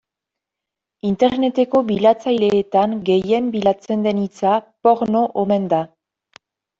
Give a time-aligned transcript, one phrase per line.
[1.09, 4.55] Interneteko bilatzaileetan gehien bilatzen den hitza
[4.89, 5.83] porno omen da.